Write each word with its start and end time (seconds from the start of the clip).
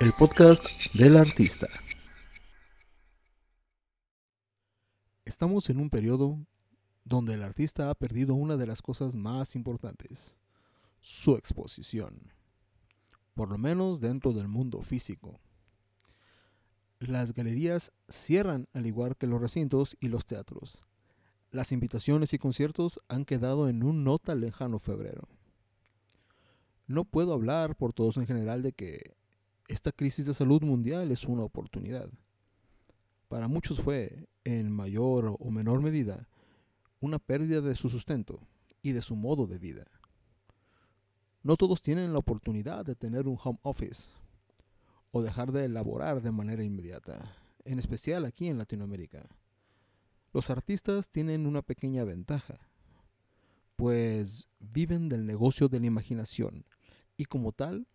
El 0.00 0.12
podcast 0.18 0.94
del 0.94 1.18
artista. 1.18 1.66
Estamos 5.26 5.68
en 5.68 5.80
un 5.80 5.90
periodo 5.90 6.38
donde 7.04 7.34
el 7.34 7.42
artista 7.42 7.90
ha 7.90 7.94
perdido 7.94 8.34
una 8.34 8.56
de 8.56 8.66
las 8.66 8.80
cosas 8.80 9.14
más 9.14 9.54
importantes, 9.54 10.38
su 11.00 11.36
exposición, 11.36 12.32
por 13.34 13.50
lo 13.50 13.58
menos 13.58 14.00
dentro 14.00 14.32
del 14.32 14.48
mundo 14.48 14.80
físico. 14.80 15.38
Las 17.00 17.34
galerías 17.34 17.92
cierran 18.08 18.66
al 18.72 18.86
igual 18.86 19.14
que 19.18 19.26
los 19.26 19.42
recintos 19.42 19.94
y 20.00 20.08
los 20.08 20.24
teatros. 20.24 20.84
Las 21.50 21.72
invitaciones 21.72 22.34
y 22.34 22.38
conciertos 22.38 23.00
han 23.08 23.24
quedado 23.24 23.68
en 23.68 23.82
un 23.82 24.04
no 24.04 24.18
tan 24.18 24.40
lejano 24.40 24.78
febrero. 24.78 25.28
No 26.86 27.04
puedo 27.04 27.32
hablar 27.32 27.74
por 27.74 27.94
todos 27.94 28.18
en 28.18 28.26
general 28.26 28.62
de 28.62 28.72
que 28.72 29.16
esta 29.66 29.92
crisis 29.92 30.26
de 30.26 30.34
salud 30.34 30.62
mundial 30.62 31.10
es 31.10 31.24
una 31.24 31.42
oportunidad. 31.42 32.10
Para 33.28 33.48
muchos 33.48 33.80
fue, 33.80 34.28
en 34.44 34.70
mayor 34.70 35.36
o 35.38 35.50
menor 35.50 35.80
medida, 35.80 36.28
una 37.00 37.18
pérdida 37.18 37.60
de 37.60 37.74
su 37.74 37.88
sustento 37.88 38.40
y 38.82 38.92
de 38.92 39.02
su 39.02 39.16
modo 39.16 39.46
de 39.46 39.58
vida. 39.58 39.86
No 41.42 41.56
todos 41.56 41.80
tienen 41.80 42.12
la 42.12 42.18
oportunidad 42.18 42.84
de 42.84 42.94
tener 42.94 43.26
un 43.26 43.38
home 43.42 43.58
office 43.62 44.10
o 45.12 45.22
dejar 45.22 45.52
de 45.52 45.64
elaborar 45.64 46.20
de 46.20 46.32
manera 46.32 46.62
inmediata, 46.62 47.20
en 47.64 47.78
especial 47.78 48.24
aquí 48.26 48.48
en 48.48 48.58
Latinoamérica. 48.58 49.26
Los 50.32 50.50
artistas 50.50 51.08
tienen 51.08 51.46
una 51.46 51.62
pequeña 51.62 52.04
ventaja, 52.04 52.58
pues 53.76 54.48
viven 54.58 55.08
del 55.08 55.24
negocio 55.24 55.68
de 55.68 55.80
la 55.80 55.86
imaginación 55.86 56.64
y 57.16 57.24
como 57.24 57.52
tal 57.52 57.86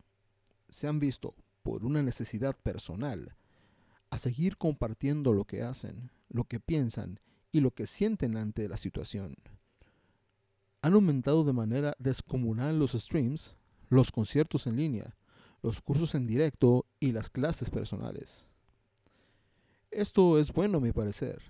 se 0.69 0.87
han 0.87 0.99
visto 0.99 1.35
por 1.61 1.85
una 1.85 2.01
necesidad 2.01 2.55
personal 2.55 3.35
a 4.09 4.17
seguir 4.17 4.57
compartiendo 4.57 5.33
lo 5.33 5.45
que 5.45 5.61
hacen, 5.61 6.11
lo 6.29 6.43
que 6.45 6.59
piensan 6.59 7.19
y 7.51 7.61
lo 7.61 7.71
que 7.71 7.85
sienten 7.85 8.37
ante 8.37 8.67
la 8.67 8.77
situación. 8.77 9.35
Han 10.81 10.93
aumentado 10.93 11.43
de 11.43 11.53
manera 11.53 11.95
descomunal 11.99 12.79
los 12.79 12.91
streams, 12.91 13.55
los 13.89 14.11
conciertos 14.11 14.67
en 14.67 14.75
línea, 14.75 15.15
los 15.61 15.81
cursos 15.81 16.15
en 16.15 16.27
directo 16.27 16.85
y 16.99 17.11
las 17.11 17.29
clases 17.29 17.69
personales. 17.69 18.49
Esto 19.91 20.39
es 20.39 20.51
bueno 20.51 20.79
a 20.79 20.81
mi 20.81 20.91
parecer. 20.91 21.41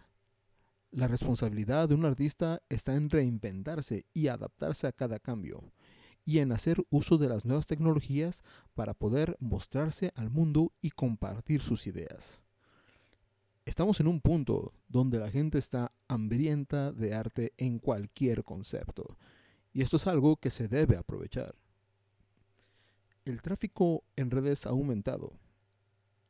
La 0.93 1.07
responsabilidad 1.07 1.89
de 1.89 1.95
un 1.95 2.05
artista 2.05 2.61
está 2.69 2.93
en 2.93 3.09
reinventarse 3.09 4.05
y 4.13 4.27
adaptarse 4.27 4.85
a 4.85 4.91
cada 4.91 5.17
cambio, 5.17 5.73
y 6.23 6.37
en 6.37 6.51
hacer 6.51 6.85
uso 6.91 7.17
de 7.17 7.27
las 7.27 7.45
nuevas 7.45 7.65
tecnologías 7.65 8.43
para 8.75 8.93
poder 8.93 9.35
mostrarse 9.39 10.11
al 10.13 10.29
mundo 10.29 10.71
y 10.81 10.91
compartir 10.91 11.61
sus 11.61 11.87
ideas. 11.87 12.43
Estamos 13.65 14.01
en 14.01 14.07
un 14.07 14.21
punto 14.21 14.71
donde 14.87 15.17
la 15.17 15.31
gente 15.31 15.57
está 15.57 15.91
hambrienta 16.07 16.91
de 16.91 17.15
arte 17.15 17.53
en 17.57 17.79
cualquier 17.79 18.43
concepto, 18.43 19.17
y 19.73 19.81
esto 19.81 19.97
es 19.97 20.05
algo 20.05 20.35
que 20.35 20.51
se 20.51 20.67
debe 20.67 20.95
aprovechar. 20.95 21.55
El 23.25 23.41
tráfico 23.41 24.03
en 24.15 24.29
redes 24.29 24.67
ha 24.67 24.69
aumentado 24.69 25.33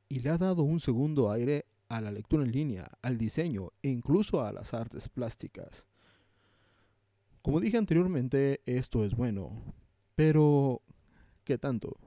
y 0.08 0.22
le 0.22 0.30
ha 0.30 0.38
dado 0.38 0.64
un 0.64 0.80
segundo 0.80 1.30
aire 1.32 1.66
a 1.94 2.02
la 2.02 2.12
lectura 2.12 2.44
en 2.44 2.52
línea, 2.52 2.90
al 3.04 3.20
diseño 3.20 3.72
e 3.84 3.90
incluso 3.90 4.42
a 4.42 4.52
las 4.52 4.74
artes 4.74 5.10
plásticas. 5.10 5.88
Como 7.44 7.60
dije 7.60 7.78
anteriormente, 7.78 8.62
esto 8.66 9.04
es 9.04 9.16
bueno, 9.16 9.76
pero 10.16 10.82
¿qué 11.44 11.60
tanto? 11.60 11.98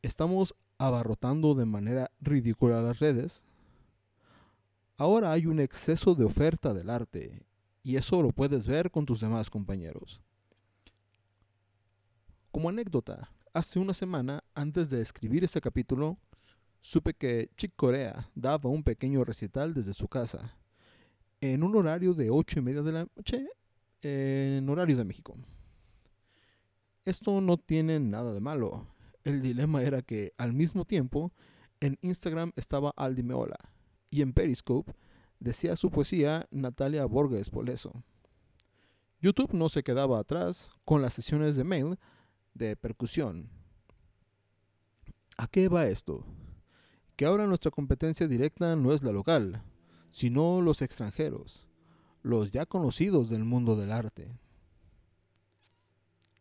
¿Estamos 0.00 0.54
abarrotando 0.78 1.54
de 1.54 1.66
manera 1.66 2.10
ridícula 2.22 2.80
las 2.80 3.00
redes? 3.00 3.44
Ahora 4.96 5.32
hay 5.32 5.44
un 5.44 5.60
exceso 5.60 6.14
de 6.14 6.24
oferta 6.24 6.72
del 6.72 6.88
arte 6.88 7.44
y 7.82 7.96
eso 7.96 8.22
lo 8.22 8.30
puedes 8.30 8.66
ver 8.66 8.90
con 8.90 9.04
tus 9.04 9.20
demás 9.20 9.50
compañeros. 9.50 10.22
Como 12.50 12.70
anécdota, 12.70 13.30
hace 13.52 13.78
una 13.78 13.92
semana 13.92 14.42
antes 14.54 14.88
de 14.88 15.02
escribir 15.02 15.44
este 15.44 15.60
capítulo, 15.60 16.16
supe 16.80 17.14
que 17.14 17.50
Chick 17.56 17.74
Corea 17.76 18.30
daba 18.34 18.70
un 18.70 18.82
pequeño 18.82 19.24
recital 19.24 19.74
desde 19.74 19.94
su 19.94 20.08
casa, 20.08 20.56
en 21.40 21.62
un 21.62 21.76
horario 21.76 22.14
de 22.14 22.30
8 22.30 22.58
y 22.58 22.62
media 22.62 22.82
de 22.82 22.92
la 22.92 23.06
noche, 23.16 23.46
en 24.02 24.68
horario 24.68 24.96
de 24.96 25.04
México. 25.04 25.36
Esto 27.04 27.40
no 27.40 27.56
tiene 27.56 28.00
nada 28.00 28.32
de 28.32 28.40
malo. 28.40 28.86
El 29.24 29.40
dilema 29.42 29.82
era 29.82 30.02
que 30.02 30.32
al 30.36 30.52
mismo 30.52 30.84
tiempo 30.84 31.32
en 31.80 31.98
Instagram 32.02 32.52
estaba 32.56 32.92
Aldi 32.96 33.22
Meola 33.22 33.58
y 34.10 34.22
en 34.22 34.32
Periscope 34.32 34.92
decía 35.40 35.76
su 35.76 35.90
poesía 35.90 36.46
Natalia 36.50 37.04
Borges 37.06 37.50
Poleso. 37.50 38.02
YouTube 39.20 39.52
no 39.52 39.68
se 39.68 39.82
quedaba 39.82 40.18
atrás 40.18 40.70
con 40.84 41.02
las 41.02 41.14
sesiones 41.14 41.56
de 41.56 41.64
mail 41.64 41.98
de 42.54 42.76
percusión. 42.76 43.48
¿A 45.36 45.46
qué 45.46 45.68
va 45.68 45.86
esto? 45.86 46.24
Que 47.18 47.26
ahora 47.26 47.48
nuestra 47.48 47.72
competencia 47.72 48.28
directa 48.28 48.76
no 48.76 48.92
es 48.92 49.02
la 49.02 49.10
local, 49.10 49.60
sino 50.12 50.60
los 50.60 50.82
extranjeros, 50.82 51.66
los 52.22 52.52
ya 52.52 52.64
conocidos 52.64 53.28
del 53.28 53.44
mundo 53.44 53.74
del 53.74 53.90
arte. 53.90 54.28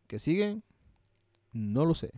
¿Qué 0.05 0.19
sigue? 0.19 0.61
No 1.51 1.83
lo 1.83 1.95
sé. 1.95 2.11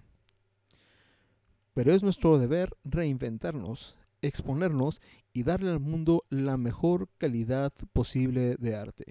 Pero 1.74 1.94
es 1.94 2.04
nuestro 2.04 2.38
deber 2.38 2.76
reinventarnos, 2.84 3.96
exponernos 4.22 5.02
y 5.32 5.44
darle 5.44 5.70
al 5.70 5.80
mundo 5.80 6.26
la 6.30 6.58
mejor 6.58 7.08
calidad 7.18 7.72
posible 7.94 8.58
de 8.58 8.76
arte. 8.76 9.06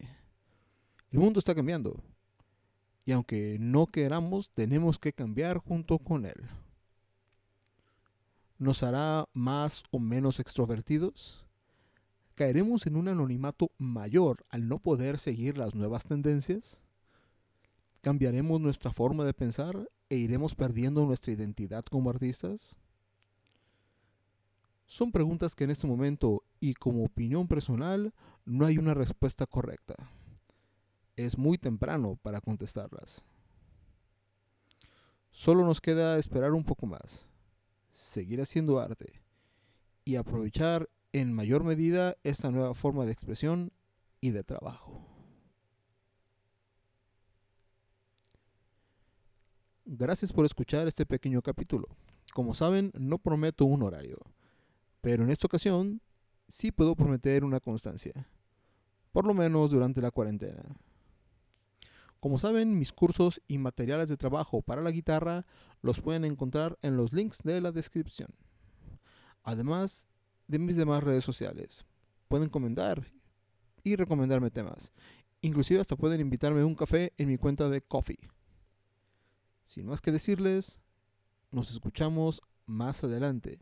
El 1.10 1.20
mundo 1.20 1.38
está 1.38 1.54
cambiando. 1.54 2.02
Y 3.06 3.12
aunque 3.12 3.56
no 3.58 3.86
queramos, 3.86 4.50
tenemos 4.50 4.98
que 4.98 5.14
cambiar 5.14 5.56
junto 5.56 5.98
con 6.00 6.26
él. 6.26 6.50
¿Nos 8.58 8.82
hará 8.82 9.28
más 9.32 9.84
o 9.92 10.00
menos 10.00 10.40
extrovertidos? 10.40 11.46
¿Caeremos 12.34 12.86
en 12.86 12.96
un 12.96 13.06
anonimato 13.06 13.70
mayor 13.78 14.44
al 14.48 14.68
no 14.68 14.80
poder 14.80 15.20
seguir 15.20 15.56
las 15.56 15.76
nuevas 15.76 16.04
tendencias? 16.04 16.80
¿Cambiaremos 18.00 18.60
nuestra 18.60 18.92
forma 18.92 19.24
de 19.24 19.32
pensar 19.32 19.88
e 20.10 20.16
iremos 20.16 20.56
perdiendo 20.56 21.06
nuestra 21.06 21.32
identidad 21.32 21.84
como 21.84 22.10
artistas? 22.10 22.76
Son 24.86 25.12
preguntas 25.12 25.54
que 25.54 25.62
en 25.62 25.70
este 25.70 25.86
momento 25.86 26.42
y 26.58 26.74
como 26.74 27.04
opinión 27.04 27.46
personal 27.46 28.12
no 28.44 28.66
hay 28.66 28.78
una 28.78 28.94
respuesta 28.94 29.46
correcta. 29.46 29.94
Es 31.14 31.38
muy 31.38 31.58
temprano 31.58 32.18
para 32.22 32.40
contestarlas. 32.40 33.24
Solo 35.30 35.64
nos 35.64 35.80
queda 35.80 36.18
esperar 36.18 36.54
un 36.54 36.64
poco 36.64 36.86
más, 36.86 37.28
seguir 37.98 38.40
haciendo 38.40 38.78
arte 38.78 39.20
y 40.04 40.16
aprovechar 40.16 40.88
en 41.12 41.32
mayor 41.32 41.64
medida 41.64 42.16
esta 42.22 42.50
nueva 42.50 42.74
forma 42.74 43.04
de 43.04 43.12
expresión 43.12 43.72
y 44.20 44.30
de 44.30 44.44
trabajo. 44.44 45.04
Gracias 49.84 50.32
por 50.32 50.44
escuchar 50.44 50.86
este 50.86 51.06
pequeño 51.06 51.42
capítulo. 51.42 51.88
Como 52.32 52.54
saben, 52.54 52.92
no 52.98 53.18
prometo 53.18 53.64
un 53.64 53.82
horario, 53.82 54.18
pero 55.00 55.24
en 55.24 55.30
esta 55.30 55.46
ocasión 55.46 56.00
sí 56.46 56.70
puedo 56.70 56.94
prometer 56.94 57.42
una 57.42 57.58
constancia, 57.58 58.28
por 59.10 59.26
lo 59.26 59.34
menos 59.34 59.70
durante 59.70 60.00
la 60.00 60.12
cuarentena. 60.12 60.62
Como 62.20 62.38
saben, 62.38 62.78
mis 62.78 62.92
cursos 62.92 63.40
y 63.46 63.58
materiales 63.58 64.08
de 64.08 64.16
trabajo 64.16 64.62
para 64.62 64.82
la 64.82 64.90
guitarra 64.90 65.46
los 65.82 66.00
pueden 66.00 66.24
encontrar 66.24 66.78
en 66.82 66.96
los 66.96 67.12
links 67.12 67.42
de 67.44 67.60
la 67.60 67.70
descripción. 67.70 68.34
Además 69.44 70.08
de 70.48 70.58
mis 70.58 70.76
demás 70.76 71.04
redes 71.04 71.24
sociales, 71.24 71.84
pueden 72.26 72.48
comentar 72.48 73.12
y 73.84 73.94
recomendarme 73.94 74.50
temas. 74.50 74.92
Inclusive 75.40 75.80
hasta 75.80 75.96
pueden 75.96 76.20
invitarme 76.20 76.62
a 76.62 76.66
un 76.66 76.74
café 76.74 77.12
en 77.16 77.28
mi 77.28 77.38
cuenta 77.38 77.68
de 77.68 77.82
Coffee. 77.82 78.18
Sin 79.62 79.86
más 79.86 80.00
que 80.00 80.10
decirles, 80.10 80.80
nos 81.52 81.70
escuchamos 81.70 82.42
más 82.66 83.04
adelante. 83.04 83.60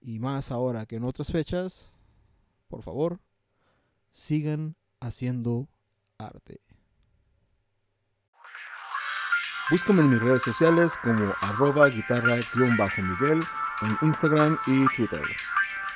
Y 0.00 0.18
más 0.18 0.50
ahora 0.50 0.84
que 0.84 0.96
en 0.96 1.04
otras 1.04 1.32
fechas, 1.32 1.90
por 2.68 2.82
favor, 2.82 3.20
sigan 4.10 4.76
haciendo 5.00 5.68
arte. 6.18 6.60
Búscame 9.70 10.02
en 10.02 10.10
mis 10.10 10.20
redes 10.20 10.42
sociales 10.42 10.92
como 11.02 11.34
arroba 11.40 11.88
guitarra-miguel 11.88 13.40
en 13.80 13.98
Instagram 14.02 14.58
y 14.66 14.86
Twitter. 14.94 15.22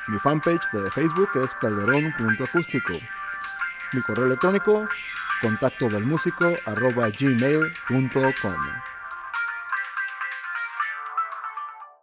Mi 0.06 0.18
fanpage 0.18 0.70
de 0.72 0.90
Facebook 0.90 1.28
es 1.44 1.54
calderón.acústico. 1.56 2.94
Mi 3.92 4.00
correo 4.00 4.24
electrónico 4.24 4.88
contacto 5.42 5.90
del 5.90 6.06
músico 6.06 6.56
arroba 6.64 7.10
gmail.com. 7.10 8.87